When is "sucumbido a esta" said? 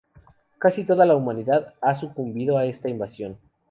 1.93-2.89